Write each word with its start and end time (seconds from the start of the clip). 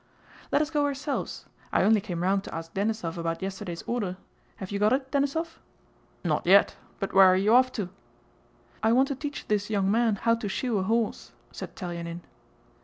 "Let 0.51 0.63
us 0.63 0.71
go 0.71 0.83
ourselves. 0.83 1.45
I 1.71 1.83
only 1.83 2.01
came 2.01 2.23
round 2.23 2.43
to 2.45 2.55
ask 2.55 2.73
Denísov 2.73 3.17
about 3.19 3.43
yesterday's 3.43 3.83
order. 3.83 4.17
Have 4.55 4.71
you 4.71 4.79
got 4.79 4.93
it, 4.93 5.11
Denísov?" 5.11 5.59
"Not 6.23 6.47
yet. 6.47 6.75
But 6.99 7.13
where 7.13 7.27
are 7.27 7.35
you 7.37 7.53
off 7.53 7.71
to?" 7.73 7.87
"I 8.81 8.93
want 8.93 9.09
to 9.09 9.15
teach 9.15 9.45
this 9.47 9.69
young 9.69 9.91
man 9.91 10.15
how 10.15 10.33
to 10.33 10.49
shoe 10.49 10.79
a 10.79 10.81
horse," 10.81 11.33
said 11.51 11.75
Telyánin. 11.75 12.21